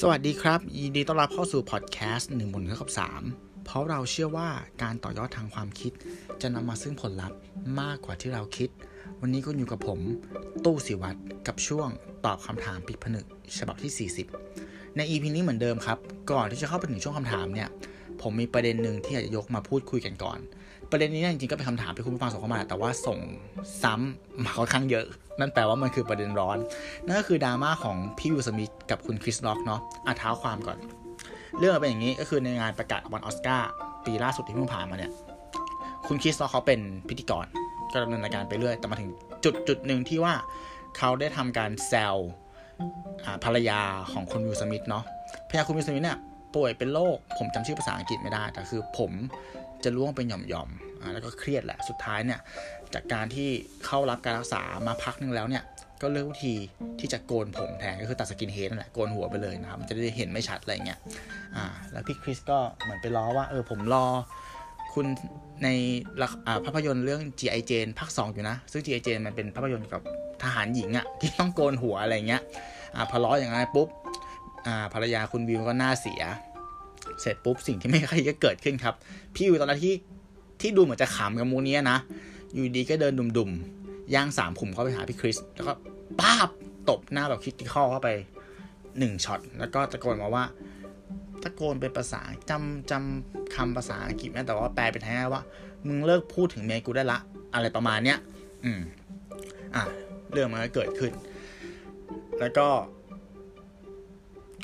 [0.00, 3.22] สวัสดีครับ ยินดีต้อนรับเข้าสู่พอดแคสต์หนึ่งบนเท่ากับสาม
[3.64, 4.48] เพราะเราเชื่อว่า
[4.82, 5.92] การต่อยอดทางความคิด
[6.42, 7.38] จะนำมาซึ่งผลลัพธ์
[7.80, 8.68] มากกว่าที่เราคิด
[9.20, 10.00] วันนี้คุณอยู่กับผม
[10.64, 11.88] ตู้สิวัตรกับช่วง
[12.24, 13.26] ตอบคำถามปิดผนึก
[13.58, 14.10] ฉบับที่
[14.48, 15.98] 40 ใน EP นี้เหมือนเดิมครับ
[16.30, 17.68] ก่อนที่จะเข้าไปถึงช่วงคำถามเนี่ย
[18.22, 20.38] ผมมีประเด็นหนึ่งที่อยากจะยกมาพูดคุยกันก่อน
[20.92, 23.18] ประเด็นนี้เนี่ยจริงๆก็เป็นคำถามที่คุณผู้ฟังส่งเข้ามา แต่ว่าส่ง
[23.82, 25.06] ซ้ำมาค่อนข้างเยอะ
[25.40, 26.58] นั่นแปลว่ามันคือประเด็นร้อน
[27.06, 30.78] นั่นก็คือดราม่าของพี่วิลสมิธกับคุณคริสล็อกเนาะอะเท้าความก่อน
[31.58, 33.70] เรื่องเป็นอย่างนี้ก็คือในงานประกาศวันออสการ์
[34.04, 35.12] ปีล่าสุดที่เพิ่งผ่านมาเนี่ย
[36.06, 37.46] คุณคริสล็อกเขาเป็นพิธีกร
[37.92, 39.10] ก็ดำเนินรายการไปเรื่อย แต่มาถึง
[39.44, 40.34] จุดจุดหนึ่งที่ว่า
[40.98, 42.16] เขาได้ทำการแซว
[43.44, 43.80] ภรรยา
[44.12, 45.04] ของคุณวิลสมิธเนาะ
[45.48, 46.18] ภรรยาคุณวิลสมิธเนี่ย
[46.54, 49.12] ป่วยเป็นโรคผมจำชื่อภาษาอังกฤษไม่ได้ แต่คือผม
[49.84, 52.40] จะร่วงเป็นหย่อมๆอ่าแล้วก็เครียดแหละสุดท้ายเนี่ย
[52.94, 53.48] จากการที่
[53.86, 55.64] เข้ารับการรักษามาพักหนึงแล้วเนี่ย
[56.02, 56.54] ก็เลือกวิธี
[57.00, 60.98] ที่จะโกนผมแทนก็คือตัดสกินเฮดนั่นแหละโกนหัวไปเลยนะครับมันจะได้เห็นไม่ชัดอะไรเงี้ย
[61.56, 64.06] อ่าแล้วพี่คริสก็เหมือนไปล้อว่าเออผมรอ
[64.94, 65.06] คุณ
[65.64, 65.68] ใน
[66.20, 67.62] ละอ่าภาพยนตร์เรื่อง G.I.
[67.70, 69.00] Jane ภาค2อยู่นะ ซึ่ง G.I.
[69.06, 70.00] Jane มันเป็นภาพยนตร์กับ
[70.42, 72.42] ทหารหญิงอะที่ต้องโกนหัวอะไรเงี้ย
[72.94, 73.88] อ่าพอล้ออย่างนั้นปุ๊บ
[74.66, 76.22] อ่าภรรยาคุณวิวก็หน้าเสีย
[77.20, 78.94] เสร็จปุ๊บสิ่งที่ไม่คยก็เกิดขึ้นครับ
[79.34, 79.94] พี่วิวตอนนั้นที่
[80.60, 81.98] ที่ดูเหมือนจะขำกับมูเนี้ยนะ
[82.52, 85.72] อยู่ดีก็เดินดุมๆย่างสามขุมเข้าไปหาพี่คริส แล้วก็
[86.20, 86.48] ป้าบ
[86.88, 88.08] ตบหน้าแบบคิดที่ข้อเข้าไป
[88.98, 90.44] หนึ่งช็อต แล้วก็ตะโกนมาว่า
[91.42, 95.42] ตะโกนเป็นภาษาจำจำคำภาษาอังกฤษแม้แต่ว่าแปลเป็นไทยว่า
[95.86, 97.18] มึงเลิกพูดถึงเมียกูได้ละ
[97.54, 98.18] อะไรประมาณเนี้ย
[98.64, 98.80] อืม
[99.74, 99.82] อะ
[100.32, 101.12] เรื่องมันก็เกิดขึ้น
[102.40, 102.68] แล้วก็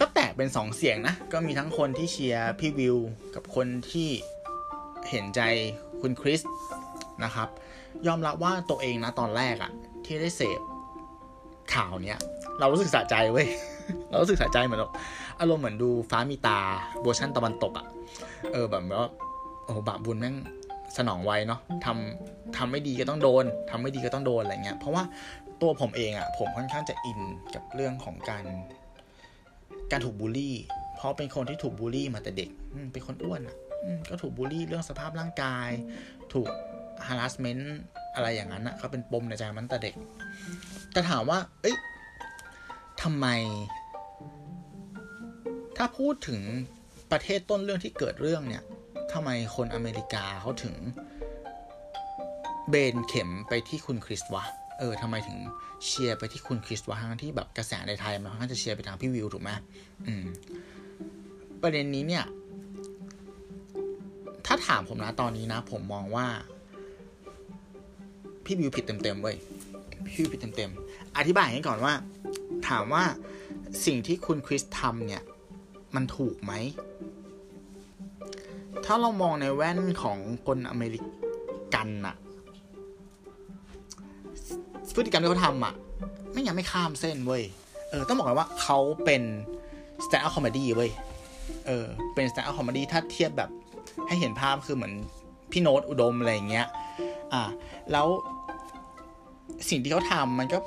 [0.01, 2.97] ก็แตกเป็นสองเสียงนะ ก็มีทั้งคนที่เชียร์พี่วิว
[3.35, 4.09] กับคนที่
[5.11, 5.41] เห็นใจ
[6.01, 6.41] คุณคริส
[7.25, 7.49] นะครับ
[8.07, 9.73] ยอมรับว่าตัวเองนะตอนแรกอะ
[10.05, 10.61] ที่ได้เสพ
[11.75, 12.19] ข่าวเนี้ย
[12.59, 13.47] เรารู้สึกสะใจเว้ย
[14.09, 14.93] เรารู้สึกสะใจเหมือนแบบ
[15.41, 16.59] อารมณ์เหมือนดูฟ้ามีตา
[17.03, 17.87] เวอร์ชันตะวันตกอะ
[18.53, 19.09] เออแบบว่า
[19.65, 20.37] โอ้โหบาปบุญแม่ง
[20.97, 25.03] สนองไวเนาะทำทำไม่ดีก็ต้องโดนทำไม่ดีก็ต้องโดนอะไรเงี้ยเพราะว่า
[25.63, 27.21] ตัวผมเองอะผมค่อนข้างจะอิน
[27.55, 28.45] กับเรื่องของการ
[29.91, 30.55] การถูกบูลลี่
[30.97, 32.51] เพราะเป็นคนที่ถูกบูลลี่มาแต่เด็ก
[32.93, 33.57] เป็นคนอ้วนอะ
[34.11, 35.69] ก็ถูกบูลลี่เรื่องสภาพร่างกาย
[36.33, 36.49] ถูก
[37.07, 37.65] harassment
[38.15, 39.95] อะไรอย่างนั้นอะเขาเป็นปมในใจมันแต่เด็ก
[40.93, 41.77] แต่ถามว่า เอ้ย
[43.03, 43.27] ทำไม
[45.77, 46.41] ถ้าพูดถึง
[47.13, 48.63] ประเทศต้นเรื่องที่เกิดเรื่องเนี่ย
[49.13, 50.75] ทำไมคนอเมริกาเขาถึง
[52.71, 54.45] เบนเข็มไปที่คุณคริสวะ
[54.79, 55.39] เออทำไมถึง
[55.85, 59.51] เชียร์ไปที่คุณคริสวะทั้งที่แบบกระแสในไทยมันค่อนข้างจะเชียร์ไปทางพี่วิวถูกไหม
[60.07, 60.25] อืม
[61.63, 62.25] ประเด็นนี้เนี่ย
[64.47, 66.27] ถ้าถามผมนะตอนนี้นะ ผมมองว่า
[68.45, 69.37] พี่วิวผิดเต็มๆเว้ย
[70.07, 71.95] พี่วิวผิดเต็มๆอธิบายให้ก่อนว่า
[72.69, 73.05] ถามว่า
[73.85, 75.23] สิ่งที่คุณคริสทำเนี่ย
[75.95, 76.53] มันถูกไหม
[78.85, 81.01] ถ้าเรามองในแว่นของคนอเมริ
[81.75, 82.17] กันอะ
[84.99, 85.75] พฤติกรรมที่เขาทำอะ
[86.33, 87.43] ไม่ยังไม่ข้ามเส้นเว้ย
[87.91, 89.23] เออต้องบอกเลยว่าเขาเป็น
[90.05, 90.91] stand up comedy เว้ย
[91.67, 93.51] เออเป็น stand up comedy ถ้าเทียบแบบ
[94.07, 94.95] ให้เห็นภาพคือเหมือน
[95.53, 96.67] พี่โน้ตอุดมอะไรอย่างเงี้ย
[97.33, 97.43] อ่า
[97.93, 98.07] แล้ว
[99.69, 100.59] สิ่งที่เขาทำมันก็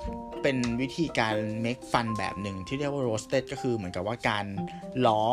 [0.42, 4.46] เป็นวิธีการ make fun แบบหนึ่งที่เรียกว่า roasted ก็คือเหมือนกับว่าการ
[5.06, 5.24] ล้อ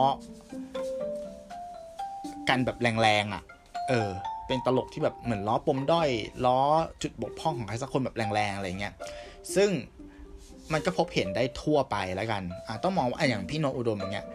[2.48, 3.42] กันแบบแรงๆอะ
[3.88, 4.10] เออ
[4.48, 6.09] เป็นตลกที่แบบเหมือนล้อปมด้อย
[6.47, 6.59] ล้อ
[7.03, 8.94] จุดบกพร่องของใครสักคนแบบแรงๆอะไรเงี้ย
[9.54, 9.70] ซึ่ง
[10.72, 14.26] มันก็พบเห็นได้ทั่วไปแล้วกันอ่าต้องมองว่าอย่างพี่โนอุดมอย่างเงี้ย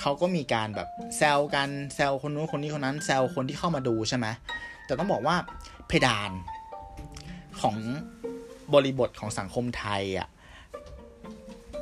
[0.00, 4.26] เขาก็มีการแบบแซวกันแซวคนนู้นคนนี้คนนั้นแซวคนที่เข้ามาดูใช่ไหม
[4.86, 5.36] แต่ต้องบอกว่า
[5.88, 6.30] เพดาน
[7.60, 7.76] ของ
[8.74, 10.28] บริบทของสังคมไทยอะ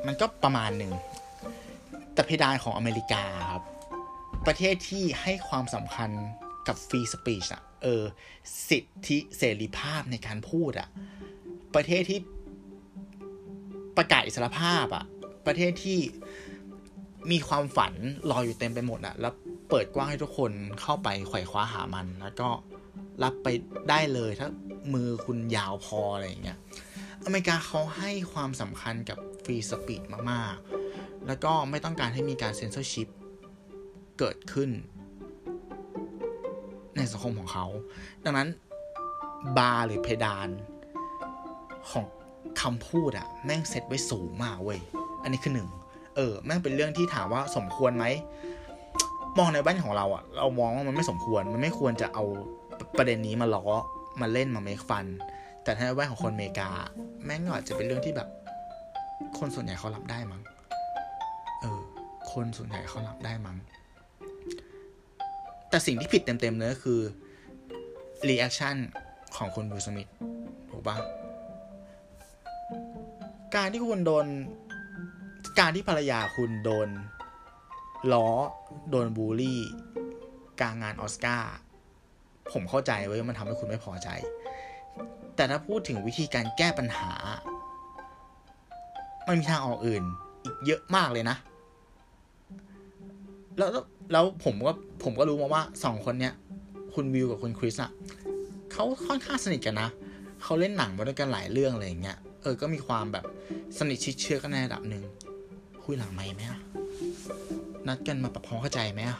[0.06, 0.92] มันก็ประมาณหนึ่ง
[2.14, 3.62] แต่เพดานของอเมริกาครับ
[4.46, 6.10] ประเทศที่ให้ความสำคัญ
[6.68, 8.02] กับฟรีสปีชอะ เออ
[8.68, 10.88] สิทธิเสรีภาพในการพูดอะ
[11.74, 12.20] ประเทศที่
[13.96, 15.04] ประกาศอิสรภาพอะ
[15.46, 15.98] ประเทศที่
[17.30, 17.92] มีความฝัน
[18.30, 19.34] รออยู่เต็มไปหมดอะแล้ว
[19.70, 22.48] เปิดกว้างให้ทุกคนเข้าไปไขว่คว้าหามัน แล้วก็
[23.22, 23.48] รับไป
[23.90, 24.48] ได้เลยถ้า
[24.94, 26.58] มือคุณยาวพออะไรอย่างเงี้ย
[27.24, 30.54] อเมริกาเขาให้ความสำคัญกับ free speech มาก
[30.92, 33.08] ๆ แล้วก็ไม่ต้องการให้มีการเซนเซอร์ชิพ
[34.18, 34.70] เกิดขึ้น
[37.00, 37.66] ในสังคมของเขา
[38.24, 38.48] ดังนั้น
[39.58, 40.48] บาร์หรือเพดาน
[41.90, 42.04] ของ
[42.60, 44.80] คำพูดอะแม่งเซตไว้สูงมากเว้ย
[45.22, 45.68] อันนี้คือหนึ่ง
[46.16, 48.04] เออ แม่งเป็นเรื่องที่ถามว่าสมควรไหม
[49.38, 52.24] มองในบ้านของเราอะเรามองว่ามันไม่สมควร มันไม่ควรจะเอา
[52.98, 53.66] ประเด็นนี้มาล้อ
[54.20, 55.06] มาเล่นมา make fun
[55.64, 56.70] แต่ถ้าในแว่นของคนอเมริกา
[57.24, 58.28] แม่งก็อาจจะเป็นเรื่องที่แบบ
[59.38, 60.42] คนส่วนใหญ่เขารับได้มั้ง
[61.60, 61.80] เออ
[62.32, 63.56] คนส่วนใหญ่เขารับได้มั้ง
[65.70, 67.00] แต่สิ่งที่ผิดเต็มๆเลยก็คือ
[68.28, 68.76] reaction
[69.36, 70.08] ของคุณวิลสมิธ
[70.70, 70.96] ถูกปะ
[73.54, 74.26] การที่คุณโดน
[75.58, 76.88] การที่ภรรยาคุณโดน
[78.12, 78.28] ล้อ
[78.90, 79.60] โดนบูลลี่
[80.60, 81.54] กลางงานออสการ์
[82.52, 84.08] ผมเข้าใจไว้มันทำให้คุณไม่พอใจ
[85.36, 87.12] แต่ถ้าพูดถึงวิธีการแก้ปัญหา
[89.26, 90.04] มันมีทางออกอื่น
[90.44, 91.36] อีกเยอะมากเลยนะ
[93.58, 93.70] แล้ว
[94.12, 94.72] แล้วผมก็
[95.04, 96.34] ผมก็รู้มาว่าสองคนเนี้ย
[96.94, 97.90] คุณวิวกับคุณคริสอะ
[98.72, 99.88] เขาค่อนข้างสนิทกันนะ
[100.42, 103.24] เขาเล่นหนังมาด้วยกันหลายเรื่องอะไรอย่างเงี้ยเออก็มีความแบบ
[103.78, 105.02] สนิทชิดเชื่อกันในระดับหนึ่ง
[105.84, 106.60] คุยหลังไม่ไหมอะ
[107.86, 109.18] นัดกันมาปรับความเข้าใจไหมอะ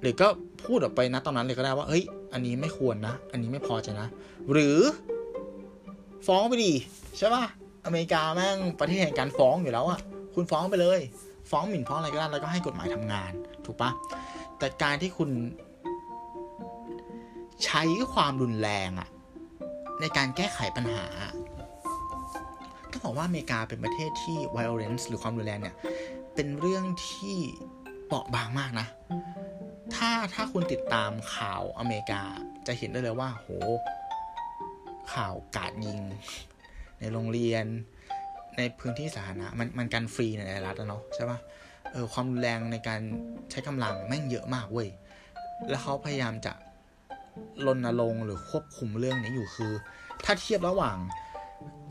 [0.00, 0.28] หรือก็
[0.64, 4.08] พูดออกไปนะตอนนั้นเลยก็ได้ว่าเฮ้ย อันนี้ไม่ควรนะ อันนี้ไม่พอใจนะ
[4.52, 4.78] หรือ
[6.26, 6.72] ฟ้องไปดี
[7.18, 7.44] ใช่ป่ะ
[7.84, 9.98] อเมริกาแม่งประเทศแห่งการฟ้องอยู่แล้วอะ
[10.34, 11.00] คุณฟ้องไปเลย
[11.50, 13.32] ฟ้องหมิ่นฟ้องอะไรก็ได้แล้วก็ให้กฎหมายทำงาน
[13.64, 13.90] ถูกปะ
[14.58, 15.30] แต่การที่คุณ
[17.64, 17.82] ใช้
[18.14, 19.08] ความรุนแรงอะ
[20.00, 21.06] ในการแก้ไขปัญหา
[22.90, 25.76] ต้องบอกว่าอเมริกาเป็นประเทศที่ violence หรือความรุนแรงเนี่ย
[26.34, 27.36] เป็นเรื่องที่
[28.06, 28.86] เปราะบางมากนะ
[29.94, 32.22] ถ้าถ้าคุณติดตามข่าวอเมริกา
[32.66, 33.48] จะเห็นได้เลยว่า โห
[35.12, 36.00] ข่าวกาดยิง
[37.00, 37.66] ในโรงเรียน
[38.58, 41.38] ในพื้นที่สาธารณะมันมันกันฟรีในรัฐนะเนาะใช่ปะ
[41.92, 43.00] เออความรุนแรงในการ
[43.50, 44.88] ใช้กำลังแม่งเยอะมากเว้ย
[45.68, 46.52] แล้วเขาพยายามจะ
[47.66, 49.72] รณรงค์หรือควบคุมเรื่องนี้อยู่คือ
[50.24, 50.96] ถ้าเทียบระหว่าง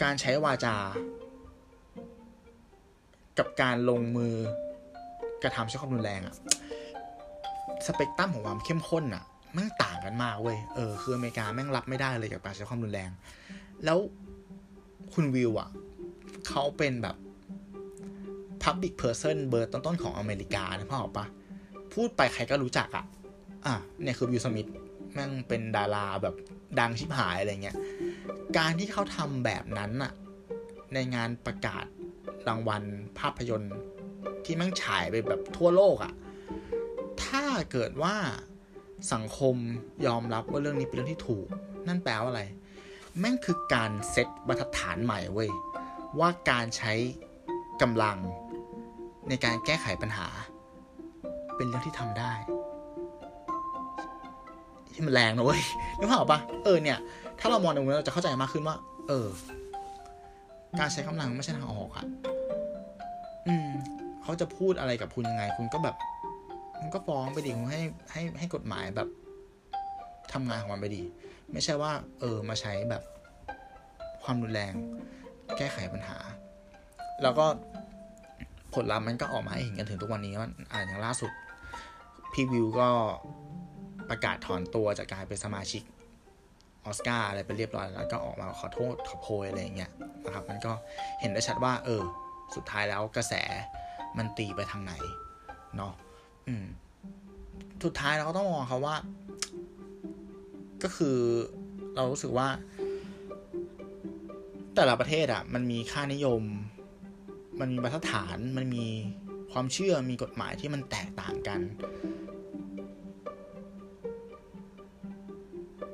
[0.04, 0.76] การใช้วาจา
[3.38, 4.34] กับการลงมือ
[5.44, 6.36] กระทำใช้ความรุนแรงอะ
[7.86, 9.24] สเปกตรัมของความเข้มข้นอะ
[9.54, 13.10] แม่งต่างกันมากเว้ยเออคืออเมริกาแม่งรับไม่ได้เลยกับการใช้ความรุนแรง
[13.86, 13.98] แล้ว
[15.14, 15.70] คุณวิวอะ
[16.50, 17.16] เขาเป็นแบบ
[18.64, 21.26] Public Person เบอร์ต้นๆของอเมริกานะพ่อบอกปะ
[21.94, 23.06] พูดไปใครก็รู้จักอะ
[23.66, 24.70] อะ เนี่ยคือวิลสมิธ
[25.14, 26.36] แม่งเป็นดาราแบบ
[26.80, 27.78] ดังชิบหายอะไรเงี้ย
[28.58, 30.14] การที่เขาทำแบบนั้นอะ
[30.94, 31.86] ในงานประกาศ
[32.48, 32.84] รางวัล
[33.20, 33.76] ภาพยนตร์
[34.46, 36.14] ที่แม่งฉายไปแบบทั่วโลกอะ
[37.26, 38.16] ถ้าเกิดว่า
[39.14, 39.56] สังคม
[40.06, 41.48] ยอมรับว่าเรื่องนี้เป็นเรื่องที่ถูก
[41.88, 42.44] นั่นแปลว่าอะไร
[43.20, 45.50] แม่งคือการเซตบรรทัดฐานใหม่เว้ย
[46.20, 46.94] ว่าการใช้
[47.82, 48.18] กำลัง
[49.30, 50.28] ในการแก้ไขปัญหา
[51.56, 52.34] เป็นเรื่องที่ทำได้
[54.94, 55.64] ที่มันแรงนะเว้ย
[55.98, 56.98] นึกภาพออกปะเออเนี่ย
[57.40, 58.76] ถ้าเรามองในมุมนี้เราจะเข้าใจมากขึ้นว่า
[59.08, 59.28] เออ
[60.80, 62.06] การใช้กำลังไม่ใช่ทางออกอะ
[63.48, 63.70] อืม
[64.24, 65.96] เขาจะพูดอะไรกับคุณยังไง คุณก็แบบ
[66.78, 67.82] คุณก็ฟ้องไปดิคุณให้
[68.12, 69.08] ให้ให้กฎหมายแบบ
[70.34, 71.04] ทำงานของมันไปดี
[71.52, 73.04] ไม่ใช่ว่า เออ มาใช้แบบ
[74.24, 74.74] ความรุนแรง
[75.58, 76.18] แก้ไขปัญหา
[77.22, 77.46] แล้วก็
[78.74, 81.32] ผลลัพธ์มันก็ออกมาให้เห็นกันถึงทุกวันนี้มันอ่านอย่างล่าสุด
[82.34, 82.90] พี่วิวก็
[84.10, 85.84] ประกาศถอนตัวจากการเป็นสมาชิก
[86.86, 89.92] ออสการ์อะไรไปเรียบร้อยแล้วก็ออกมาขอโทษขอโพยอะไรอย่างเงี้ย
[90.26, 90.74] นะครับ มันก็
[91.22, 92.02] เห็นได้ชัดว่า เออ
[92.56, 93.34] สุดท้ายแล้วกระแส
[94.18, 94.94] มันตีไปทางไหน
[95.76, 95.94] เนาะ
[96.48, 96.66] อืม
[97.84, 98.96] สุดท้ายเราก็ต้องมองเขาว่า
[100.84, 101.18] ก็คือ
[101.96, 102.48] เรารู้สึกว่า
[104.76, 106.44] แต่ละประเทศอะ่ะ มันมีค่านิยม
[107.60, 108.86] มันมีมาตรฐาน มันมี
[109.52, 111.60] ความเชื่อ มีกฎหมายที่มันแตกต่างกัน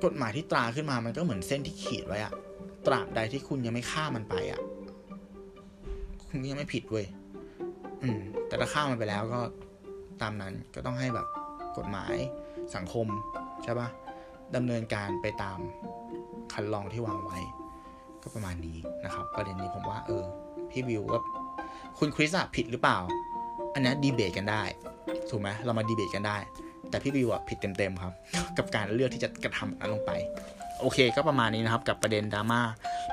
[0.06, 2.34] กฎหมายที่ตราขึ้นมา มันก็เหมือนเส้นที่ขีดไว้อะ
[2.88, 4.62] ตราบใดที่คุณยังไม่ฆ่ามันไปอะ
[6.28, 7.06] คุณยังไม่ผิดเว้ย
[8.02, 9.40] อืม แต่ถ้าฆ่ามันไปแล้วก็
[10.22, 11.28] ตามนั้น ก็ต้องให้แบบ
[11.78, 12.16] กฎหมาย
[12.76, 13.08] สังคม
[13.64, 13.90] ใช่ปะ
[14.56, 15.60] ดำเนินการไปตาม
[16.54, 17.40] คันลองที่วางไว้
[18.24, 20.24] ก็ประมาณนี้นะครับ ประเด็นนี้ผมว่าเออ
[20.72, 21.22] พี่วิวว่า
[21.98, 22.98] คุณคริสอะผิดหรือเปล่า
[23.74, 24.64] อันนี้ดีเบตกันได้
[25.30, 26.38] ถูกไหมเรามาดีเบตกันได้
[26.90, 28.14] แต่พี่วิวอะผิดเต็มๆครับ
[28.58, 30.12] กับการเลือกที่จะกระทำนั้นลงไป
[30.82, 32.62] โอเค ก็ประมาณนี้นะครับ กับประเด็นดราม่า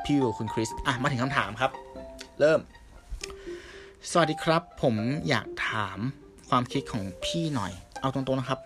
[0.05, 1.71] พี่วิวคุณคริสอะมาถึงคำถามครับ
[2.41, 2.61] เริ่ม
[4.11, 4.95] สวัสดีครับ ผม
[5.29, 5.99] อยากถาม
[6.49, 8.61] ความคิดของพี่หน่อย เอาตรงๆนะครับ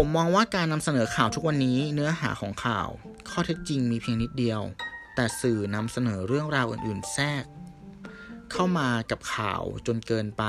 [0.00, 2.88] ผมมองว่าการนำเสนอข่าวทุกวันนี้เนื้อหาของข่าว
[3.30, 4.60] ข้อเท็จจริงมีเพียงนิดเดียว
[5.14, 7.44] แต่สื่อนำเสนอเรื่องราวอื่น ๆ แทรก
[8.52, 10.44] เข้ามากับข่าวจนเกินไป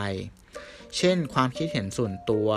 [0.98, 2.50] เช่น ความคิดเห็นส่วนตัว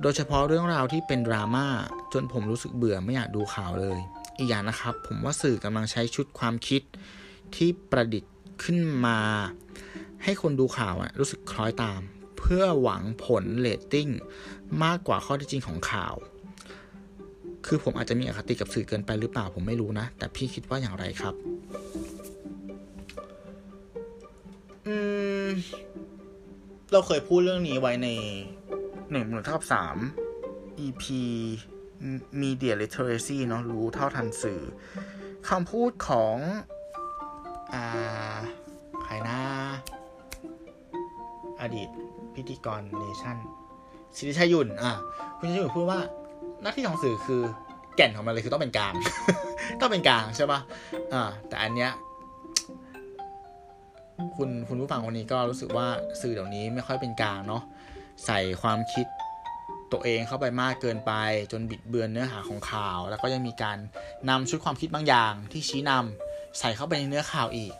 [0.00, 1.66] โดยเฉพาะเรื่องราวที่เป็นดราม่า
[2.12, 3.98] จนผมรู้สึกเบื่อไม่อยากดูข่าวเลย
[4.38, 6.82] อีกอย่างนะครับ ผมว่าสื่อกำลังใช้ชุดความคิด
[7.56, 9.18] ที่ประดิษฐ์ขึ้นมา
[10.24, 12.00] ให้คนดูข่าวรู้สึกคล้อยตาม
[12.38, 14.08] เพื่อหวังผลเรตติ้ง
[14.84, 16.14] มากกว่าข้อเท็จจริงของข่าว
[17.66, 21.34] คือผมอาจจะมีอคติกับสื่อเกินไปหรือเปล่าผมไม่รู้นะ แต่พี่คิดว่าอย่างไรครับ
[24.86, 24.96] อื
[25.46, 25.48] ม
[26.92, 28.08] เราเคยพูดเรื่องนี้ไว้ใน
[29.10, 29.96] หนึ่งหมื่นเท่ากับสาม
[30.86, 31.04] EP
[32.42, 34.60] Media Literacy เนาะรู้เท่าทันสื่อ
[35.48, 36.36] คำพูดของ
[37.74, 38.36] อ่า
[39.02, 39.40] ใครนะ
[41.60, 41.88] อดีต
[42.34, 43.38] พิธีกรเนชั่น
[44.16, 44.92] สิริชัยยุนอะ
[45.38, 46.00] คุณชัยยุนพูดว่า
[46.62, 47.42] หน้าที่ของสื่อคือ
[47.96, 48.94] แก่นของมันเลยคือต้องเป็นกลาง
[49.80, 50.60] ต้องเป็นกลางใช่ปะ
[51.12, 51.90] อ่า แต่อันเนี้ย
[54.36, 55.86] คุณคุณผู้ฟังคนนี้ก็รู้สึกว่า
[56.22, 57.62] สื่อเดี๋ยวนี้ไม่ค่อยเป็นกลางเนาะ
[58.26, 59.06] ใส่ความคิด
[59.92, 61.12] ตัวเองเข้าไปมากเกินไป
[61.52, 63.78] จนบิดเบือนเนื้อหาของข่าว แล้วก็ยังมีการ
[64.28, 67.72] นำชุดความคิดบางอย่างที่ชี้นำใส่เข้าไปในเนื้อข่าวอีก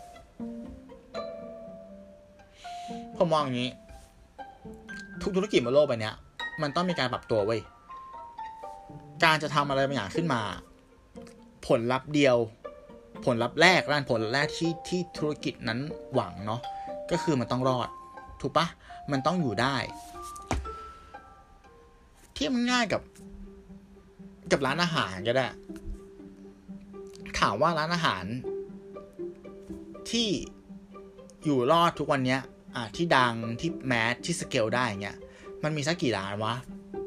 [3.16, 3.70] ผมมองอย่างนี้
[5.22, 6.12] ทุกธุรกิจบนโลกใบนี้
[6.62, 7.60] มันต้องมีการปรับตัวเว้ย
[9.24, 10.40] การจะทำอะไรบางอย่างขึ้นมา
[11.66, 12.36] ผลลัพธ์เดียว
[13.24, 15.78] ผลลัพธ์แรกร้านผลแรกที่ที่ธุรกิจนั้น
[16.14, 16.60] หวังเนาะ
[17.10, 17.88] ก็คือมันต้องรอด
[18.40, 18.66] ถูกปะ
[19.12, 19.76] มันต้องอยู่ได้
[22.34, 23.02] เทียบง่ายกับ
[24.52, 25.46] กับร้านอาหารก็ได้
[27.38, 28.24] ถามว่าร้านอาหาร
[30.10, 30.28] ที่
[31.44, 32.40] อยู่รอดทุกวันเนี้ย
[32.76, 35.16] อะที่ดังที่แมสที่สเกลได้เงี้ย
[35.62, 36.54] มันมีสักกี่ร้านวะ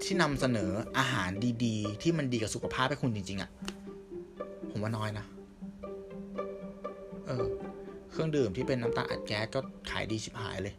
[0.03, 1.29] ที่นำเสนออาหาร
[1.65, 3.49] ดีๆ ที่มันดีกับสุขภาพให้คุณจริง ๆอะ่ะ
[4.71, 5.25] ผมว่าน้อยนะ
[7.27, 7.45] เออ
[8.11, 9.59] เครื่องดื่มที่เป็นน้ำตาลอัดแก๊สก็
[9.91, 10.75] ขายดีชิบหายเลย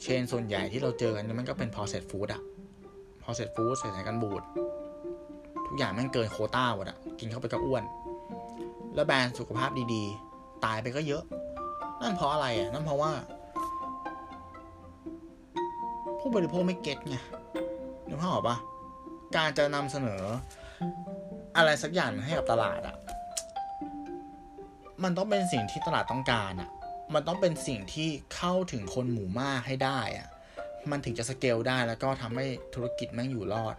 [0.00, 2.42] เชนส่วนใหญ่ที่เราเจอกันมันก็เป็น processed food อะ
[3.22, 4.42] processed food ใส่สารกันบูด
[5.66, 7.84] ทุกอย่างม่งเกินโคต้าหมดอะกินเข้าไปก็อ้วน
[8.94, 11.22] แล้วแบรนด์สุขภาพดีๆ ตายไปก็เยอะ
[12.00, 13.10] นั่นเพราะอะไรอะนั่นเพราะว่า
[16.20, 17.16] ผู้บริโภคไม่เก็ตไง
[18.08, 18.56] นึกภาพออกปะ
[19.36, 20.22] การจะนำเสนอ
[21.56, 22.96] อะไรสักอย่างให้กับตลาดอะ
[25.02, 26.70] มันต้องเป็นสิ่งที่ตลาดต้องการอะ
[27.14, 30.28] มันต้องเป็นสิ่งที่เข้าถึงคนหมู่มากให้ได้อะ
[30.90, 33.76] มันถึงจะสเกลได้แล้วก็ทำให้ธุรกิจแม่งอยู่รอด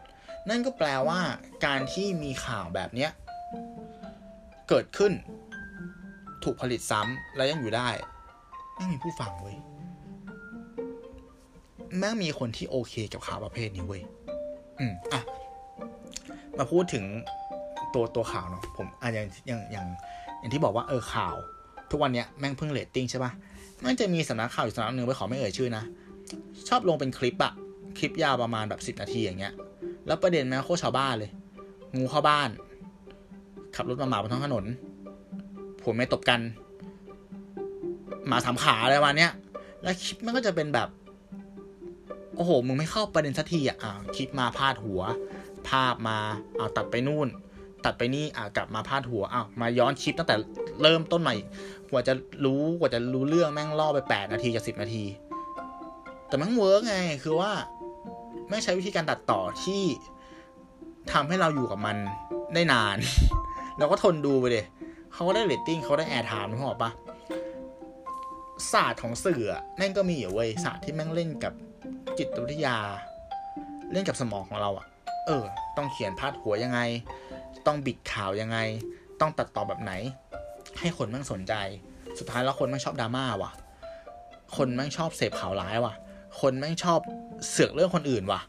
[0.49, 1.19] นั่นก็แปลว่า
[1.65, 3.11] การที่มีข่าวแบบเนี้ย
[4.69, 5.13] เกิดขึ้น
[6.43, 7.89] ถูกผลิตซ้ำแล้วยังอยู่ได้
[8.75, 9.57] ไม่มีผู้ฟังเว้ย
[11.97, 14.01] แม่งมีคนที่โอเคกับข่าวประเภทนี้เว้ย
[14.79, 15.21] อืมอะ
[16.57, 17.03] มาพูดถึง
[17.93, 19.85] ตัวตัวข่าวเนาะผมอะอย่างอย่างอย่าง
[20.39, 21.35] อย่างที่บอกว่าเออข่าว
[21.91, 23.31] ทุกวันเนี้ยแม่งเพิ่งเรตติ้งใช่ปะ
[23.83, 25.83] มันจะมีสำนักข่าวอยู่สำนักหนึ่งไปขอไม่เอ่ยชื่อนะ
[26.69, 27.53] ชอบลงเป็นคลิปอะ
[27.97, 29.53] คลิปยาวประมาณแบบสิบนาทีอย่างเงี้ย
[30.07, 31.31] แล้วประเด็นแม่งโคตรชาวบ้านเลย
[31.95, 32.49] งูเข้าบ้าน
[33.75, 34.65] ขับรถมาหมาบนท้องถนน
[35.81, 36.41] ผัวเมียตบกัน
[38.27, 39.31] หมาสามขาอะไรประมาณเนี้ย
[39.81, 40.87] แล้วคลิปมันก็จะเป็นแบบ
[42.35, 45.01] โอ้โห มึงไม่เข้าประเด็นสักทีอะอ่าคลิปมาพาดหัว
[45.67, 46.17] ภาพมา
[46.57, 47.27] เอาตัดไปนู่น
[47.85, 50.35] ตัดไปนี่อ่ากลับมาพาดหัวอ้าวมาย้อนคลิปตั้งแต่
[50.81, 51.35] เริ่มต้นใหม่
[51.89, 52.13] กว่าจะ
[52.45, 55.03] รู้กว่าจะรู้เรื่องแม่งล่อไปแปดนาทีจากสิบนาที
[56.27, 57.51] แต่มัน work ไงคือว่า
[58.49, 59.83] แม่งใช้วิธีการตัดต่อที่
[61.11, 61.97] ทำให้เราอยู่กับมัน
[62.53, 62.97] ได้นาน
[63.77, 64.65] เราก็ทนดูไปเลย
[65.13, 66.91] เขาก็ได้เรตติ้งเขาได้ airtime นึกออกปะ
[68.71, 69.43] ศาสตร์ของสื่อ
[69.77, 71.53] แม่งก็มีอยู่เว้ยศาสตร์ที่แม่งเล่นกับ
[72.17, 72.77] จิตวิทยา
[73.91, 74.85] เล่นกับสมองของเราอะ
[75.27, 75.43] เออ
[75.77, 76.79] ต้องเขียนพาดหัวยังไง
[77.65, 78.57] ต้องบิดข่าวยังไง
[79.19, 79.91] ต้องตัดต่อแบบไหน
[80.79, 81.53] ให้คนแม่งสนใจ
[82.19, 83.51] สุดท้ายแล้วคนแม่งชอบดราม่าว่ะ
[84.57, 85.93] คนแม่งชอบเสพข่าวร้ายว่ะ
[86.41, 86.99] คนแม่งชอบ
[87.49, 88.41] เสือกเรื่องคนอื่นว่ะ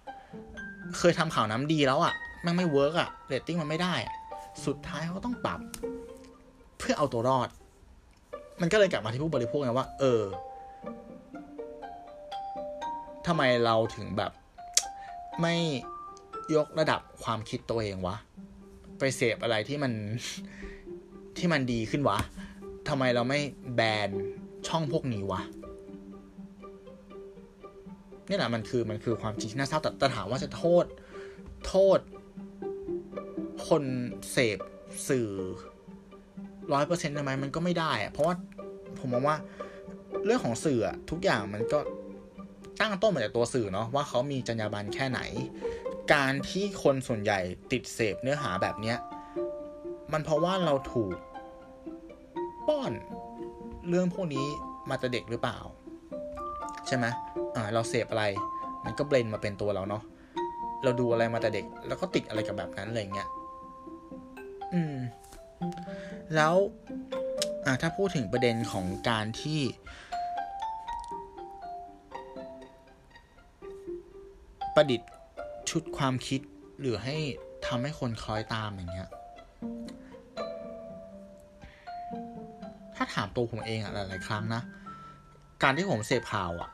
[0.98, 2.12] เคยทำข่าวน้ำดีแล้วอะ
[2.42, 3.94] แม่งไม่ work อะเรตติ้งมันไม่ได้
[4.66, 5.60] สุดท้ายเขาต้องปรับ
[6.78, 7.48] เพื่อเอาตัวรอด
[8.60, 10.22] มันก็เลยกลับมาที่ผู้บริโภคไงว่า เออ
[13.26, 14.32] ทำไมเราถึงแบบ
[15.40, 15.54] ไม่
[16.56, 18.16] ยกระดับความคิดตัวเองวะ
[18.98, 19.92] ไปเสพอะไรที่มัน
[21.38, 22.18] ที่มันดีขึ้นวะ
[22.88, 23.40] ทำไมเราไม่
[23.74, 24.10] แบน
[24.68, 25.40] ช่องพวกนี้วะ
[28.28, 30.84] นี่แหละมันคือมันคือความจริงที่น่าเศร้าแต่แต่ถามว่าจะโทษ
[31.66, 31.98] โทษ
[33.68, 33.84] คน
[34.32, 34.58] เสพ
[35.08, 35.28] สื่อ
[36.72, 38.34] ร้อยเปอร์เซ็นต์ทำไมมันก็ไม่ได้อะเพราะว่า
[38.98, 39.36] ผมมองว่า
[40.24, 41.78] เรื่องของสื่อทุกอย่างมันก็
[42.80, 45.20] ตั้งต้นมาจากตัวสื่อเนาะว่าเขามีจรรยาบรรณแค่ไหน
[46.12, 47.40] การที่คนส่วนใหญ่
[47.72, 48.96] ติดเสพเนื้อหาแบบเนี้ย
[50.12, 51.16] มันเพราะว่าเราถูก
[52.68, 52.92] ป้อน
[53.88, 54.46] เรื่องพวกนี้
[54.90, 55.58] มาแต่เด็กหรือเปล่า
[56.86, 57.06] ใช่ไหม
[57.56, 58.24] อ่าเราเสพอะไร
[58.84, 60.02] มันก็เบลนมาเป็นตัวเราเนาะ
[60.82, 63.28] เราดูอะไรมาแต่เด็ก แล้วก็ติดอะไรกับแบบนั้นอะไรเงี้ย
[64.74, 64.96] อืม
[66.34, 66.54] แล้ว
[67.64, 69.60] อ่าถ้าพูดถึงประเด็นของการที่
[74.74, 75.10] ประดิษฐ์
[75.70, 76.40] ชุดความคิด
[76.80, 77.16] หรือให้
[77.66, 79.08] ทำให้คนคล้อยตามอย่างเงี้ย
[82.96, 84.62] ถ้าถามตัวผมเองอะหลายๆครั้งนะ
[85.62, 86.70] การที่ผมเสพข่าวอะ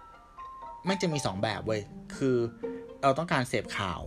[0.87, 1.83] ไม่จะมีสองแบบเว้ย
[2.17, 2.37] คือ
[3.03, 4.01] เราต้องการเสพข่าว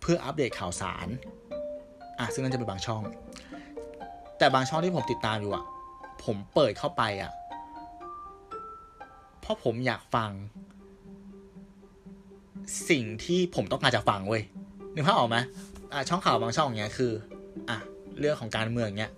[0.00, 1.08] เพื่ออัปเดตข่าวสาร
[2.18, 3.02] อะซึ่งนั่นจะเป็นบางช่อง
[4.38, 5.64] แต่บางช่องที่ผมติดตามอยู่อะ
[6.24, 7.32] ผมเปิดเข้าไปอะ
[9.40, 10.30] เพราะผมอยากฟัง
[12.90, 14.42] สิ่งที่ผมต้องการจะฟังเว้ย
[14.94, 15.36] นึกภาพออกไหม
[16.08, 17.12] ช่องข่าวบางช่องเนี้ยคือ
[17.68, 17.78] อะ
[18.18, 19.12] เรื่องของการเมืองเนี้ย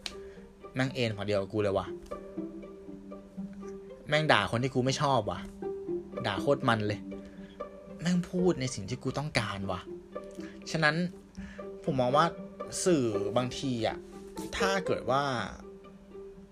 [0.74, 1.86] แม่งเอ็นฝั่งเดียวกูเลยว่ะ
[4.08, 5.40] แม่งด่าคนที่กูไม่ชอบว่ะ
[6.26, 7.00] ด่าโคตรมันเลย
[8.00, 9.80] แม่งพูดในสิ่งที่กูต้องการว่ะ
[10.70, 10.96] ฉะนั้น
[11.84, 12.26] ผมมองว่า
[12.84, 13.04] สื่อ
[13.36, 13.96] บางทีอะ
[14.56, 15.22] ถ้าเกิดว่า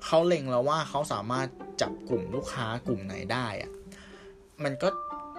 [0.05, 1.47] เขาเล็งแล้วว่าเขาสามารถ
[1.81, 3.71] จับกลุ่มลูกค้ากลุ่มไหนได้อะ
[4.65, 4.89] มันก็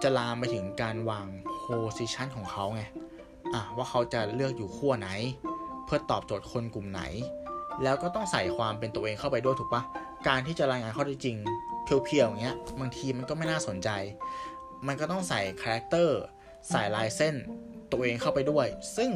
[0.04, 1.28] จะลามไปถึงการวาง
[1.60, 1.66] โพ
[1.98, 2.84] สิชันของเขาไง
[3.54, 5.10] อะว่าเขาจะเลือกอยู่ขั้วไหน
[5.86, 7.02] เพื่อตอบโจทย์คนกลุ่มไหน
[7.84, 9.84] แล้วก็ต้องใส่ความเป็นตัวเองเข้าไปด้วยถูกปะ
[10.28, 11.38] การที่จะรายงานข้อเท็จจริง
[11.84, 13.90] เพียวๆอย่างเงี้ยบางทีมันก็ไม่น่าสนใจ
[14.88, 16.20] มันก็ต้องใส่ character
[16.70, 17.36] ใส่ลายเส้น
[17.92, 19.10] ตัวเองเข้าไปด้วย ซึ่ง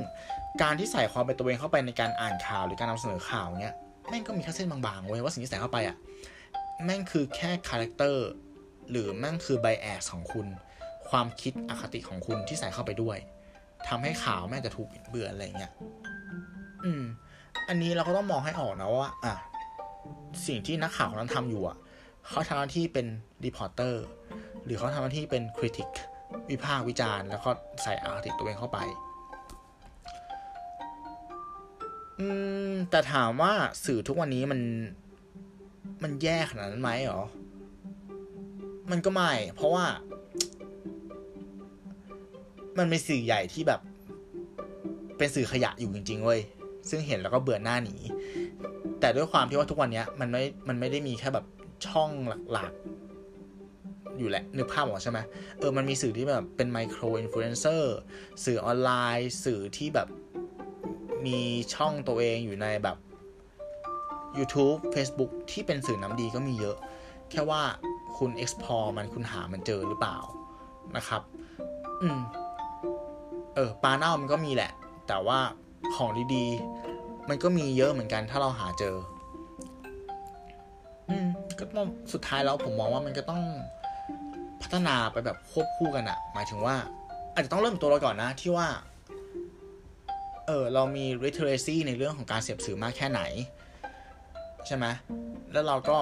[0.61, 3.75] การที่ใส่ความเป็นตัวเองเข้าไปในการอ่านข่าวหรือการนำเสนอข่าวเนี้ย
[4.09, 5.97] แม่งก็มีแค่เส้นบางๆเว้ยว่าสิ่งที่ใส่เข้าไปอะ
[6.85, 8.27] แม่งคือแค่ character
[8.89, 10.47] หรือแม่งคือ bias ของคุณ
[11.11, 13.17] ความคิดอคติของคุณที่ใส่เข้าไปด้วย
[13.87, 15.71] ทำให้ข่าวแม่งจะถูกบิดเบือนอะไรเงี้ย
[16.85, 17.03] อืม
[17.69, 19.33] อันนี้เราก็ต้องมองให้ออกนะว่า อะ
[20.47, 21.77] สิ่งที่นักข่าวนั้นทำอยู่อะ
[22.29, 23.05] เขาทำหน้าที่เป็น
[23.45, 24.03] reporter
[24.65, 25.89] หรือเขาทำหน้าที่เป็น critic
[26.49, 27.49] วิพากษ์วิจารณ์ แล้วก็
[27.83, 28.79] ใส่อาร์ติตัวเองเข้าไป
[32.19, 32.27] อื
[32.69, 33.53] ม แต่ถามว่า
[33.85, 34.61] สื่อทุกวันนี้มัน
[36.03, 37.21] มันแย่ขนาดนั้นไหมหรอ
[38.91, 39.85] มันก็ไม่ เพราะว่า
[42.77, 43.79] มันเป็นสื่อใหญ่ที่แบบ
[45.17, 46.41] เป็นสื่อขยะอยู่จริง ๆเว้ย
[46.89, 47.95] ซึ่งเห็นแล้วก็เบื่อหน้าหนี
[48.99, 51.45] แต่ด้วยความที่ว่าทุกวันนี้มันไม่ มันไม่ได้มีแค่แบบ
[51.87, 52.09] ช่อง
[52.51, 55.19] หลักๆ อยู่แหละนึกภาพออกใช่ไหม
[55.59, 57.95] เออมันมีสื่อที่แบบเป็นไมโครอินฟลูเอนเซอร์
[58.45, 60.07] สื่อออนไลน์ สื่อที่แบบ
[61.25, 61.39] มี
[61.75, 62.97] ช่องตัวเองอยู่ในแบบ
[64.37, 66.77] YouTube Facebook ที่เป็นสื่อน้ำดีก็มีเยอะ
[67.31, 67.61] แค่ว่า
[68.17, 70.17] คุณ explore มันคุณหามันเจอหรือเปล่า
[70.97, 71.21] นะครับ
[72.01, 72.19] อืม
[73.55, 74.71] เออปลาเน่ามันก็มีแหละ
[75.07, 75.39] แต่ว่า
[75.95, 78.95] ของดีๆ มันก็มีเยอะเหมือนกันถ้าเราหาเจอ
[81.09, 81.27] อืม
[81.59, 83.43] ก็ต้องสุดท้ายแล้วผมมองว่ามันก็ต้อง
[84.61, 86.75] พัฒนาไปแบบควบคู่กันอะหมายถึงว่า
[87.33, 88.67] อาจจะต้องเริ่มตัวเราก่อนนะที่ว่า
[90.47, 93.21] เออเรามี literacy ในเรื่องของการเสพสื่อมากแค่ไหน
[94.67, 94.85] ใช่ไหม
[95.51, 95.99] แล้วเราก็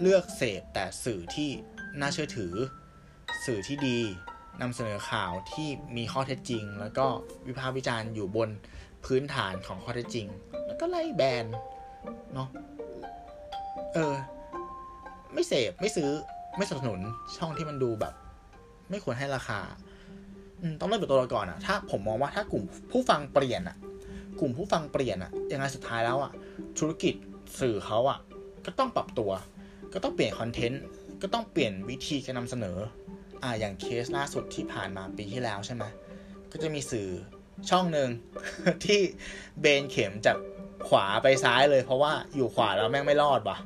[0.00, 1.50] เลือกเสพแต่สื่อที่
[2.00, 2.54] น่าเชื่อถือ
[3.44, 3.98] สื่อที่ดี
[4.60, 7.06] นำเสนอข่าวที่มีข้อเท็จจริง แล้วก็
[7.46, 8.48] วิพากษ์วิจารณ์อยู่บน
[9.04, 10.26] พื้นฐานของข้อเท็จจริง
[10.66, 11.46] แล้วก็ไล่แบน
[12.34, 12.48] เนาะ
[13.94, 14.14] เออ
[15.34, 16.10] ไม่เสพไม่ซื้อ
[16.56, 17.00] ไม่สนับสนุน
[17.36, 18.14] ช่องที่มันดูแบบ
[18.90, 19.60] ไม่ควรให้ราคา
[20.80, 23.76] ต้องเริ่มเป็นตัวเราก่อนอะถ้าผมมองว่าถ้ากลุ่มผู้ฟังเปลี่ยนอะ
[24.40, 26.32] กลุ่มผู้ฟังเปลี่ยนอะยังไงสุดท้ายแล้วอะ
[26.78, 27.14] ธุรกิจ
[27.60, 28.18] สื่อเขาอะ
[28.66, 29.30] ก็ต้องปรับตัว
[29.92, 30.82] ก็ต้องเปลี่ยนคอนเทนต์
[31.22, 32.76] ก็ต้องเปลี่ยนวิธีการนำเสนอ
[33.42, 35.84] อ่าอย่างเคสล่าสุดที่ผ่านมาปีที่แล้วใช่ไหม
[36.52, 37.08] ก็จะมีสื่อ
[37.70, 38.08] ช่องหนึ่ง
[38.84, 39.00] ที่
[39.60, 40.36] เบนเข็มจาก
[40.88, 43.58] ขวาไปซ้ายเลยเพราะว่าอยู่ขวาแล้วแม่งไม่รอดว่ะ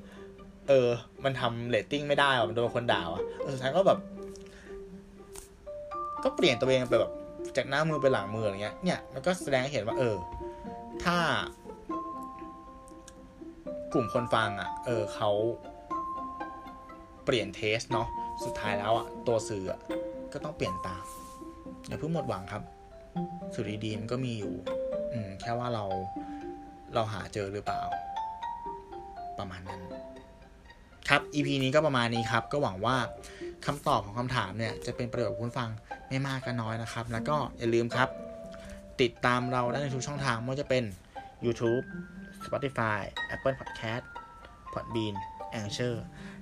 [0.69, 0.89] เออ
[1.25, 3.23] มันทำเรตติ้งไม่ได้ว่ะมันโดนคนด่าว่ะ
[3.55, 3.99] สุดท้ายก็แบบ
[6.25, 7.13] ก็เปลี่ยนตัวเองไปแบบ
[7.57, 10.17] จากหน้ามือไปหลังมืออะไรเงี้ย เนี่ยมันก็แสดงให้เห็นว่า เออ
[11.05, 11.17] ถ้า
[13.93, 15.31] กลุ่มคนฟังอะ เออเขา
[17.25, 18.09] เปลี่ยนเทสเนาะ
[18.45, 19.75] สุดท้ายแล้วอะตัวสื่ออ
[20.33, 21.05] ก็ต้องเปลี่ยนตาม
[21.87, 22.63] อย่าเพิ่งหมดหวังครับ
[23.55, 24.55] สื่อดีๆมันก็มีอยู่
[25.13, 25.85] อืม แค่ว่าเรา
[26.95, 27.81] เราหาเจอหรือเปล่า
[29.39, 29.81] ประมาณนั้น
[31.09, 32.97] ครับ EP นี้ก็ประมาณนี้ครับ ก็หวังว่า
[33.67, 35.71] คำตอบของคำถามเนี่ย จะเป็นประโยชน์กับคุณฟัง
[36.09, 38.09] ไม่มากก็น้อยนะครับ แล้วก็อย่าลืมครับ
[39.01, 40.85] ติดตามเราได้ในทุกช่องทางไม่ว่าจะเป็น
[41.45, 41.85] YouTube
[42.45, 43.01] Spotify
[43.35, 44.05] Apple Podcast
[44.73, 45.15] Podbean
[45.61, 45.95] Anchor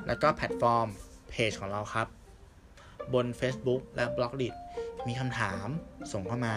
[0.06, 0.88] แล้วก็แพลตฟอร์ม
[1.32, 2.06] เพจของเราครับ
[3.14, 4.54] บน Facebook และ b l o g d i t
[5.08, 5.66] มีคำถาม
[6.12, 6.54] ส่งเข้ามา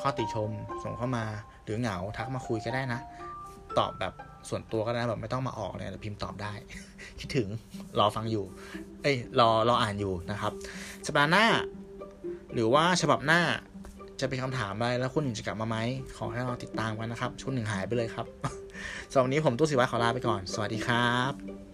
[0.00, 0.50] ข้อติชม
[0.84, 1.24] ส่งเข้ามา
[1.64, 3.00] หรือเหงาทักมาคุยก็ได้นะ
[3.78, 4.14] ตอบแบบ
[4.48, 6.52] ส่วนตัวก็ได้แบบไม่ต้องมาออกเนี่ยแต่พิมพ์ตอบได้
[7.20, 7.48] คิดถึง
[7.98, 8.44] รอฟังอยู่
[9.02, 10.52] เอ้ยรอรออ่านอยู่นะครับ
[11.06, 11.46] สัปดาห์หน้า
[12.54, 13.40] หรือว่าฉบับหน้า
[14.20, 15.78] จะเป็นคำถามอะไรแล้วคุณหนึ่งจะกลับมาไหม
[16.16, 18.26] ขอให้เราติดตามกันนะครับช่วงหนึ่งหายไปเลยครับ
[19.10, 21.71] สำหรับวันนี้ผมตู้สิวัตรขอลาไปก่อน สวัสดีครับ